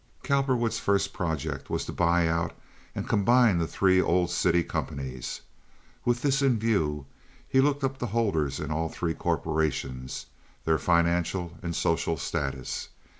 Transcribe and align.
Cowperwood's 0.23 0.79
first 0.79 1.13
project 1.13 1.69
was 1.69 1.85
to 1.85 1.91
buy 1.93 2.27
out 2.27 2.53
and 2.95 3.07
combine 3.07 3.59
the 3.59 3.67
three 3.67 4.01
old 4.01 4.31
city 4.31 4.63
companies. 4.63 5.41
With 6.05 6.23
this 6.23 6.41
in 6.41 6.57
view 6.57 7.05
he 7.47 7.61
looked 7.61 7.83
up 7.83 7.99
the 7.99 8.07
holders 8.07 8.59
in 8.59 8.71
all 8.71 8.89
three 8.89 9.13
corporations—their 9.13 10.79
financial 10.79 11.55
and 11.61 11.75
social 11.75 12.17
status. 12.17 12.89